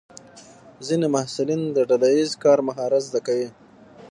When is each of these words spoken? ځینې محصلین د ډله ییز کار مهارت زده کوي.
ځینې 0.85 1.07
محصلین 1.15 1.61
د 1.75 1.77
ډله 1.89 2.09
ییز 2.15 2.31
کار 2.43 2.59
مهارت 2.67 3.01
زده 3.09 3.19
کوي. 3.27 3.47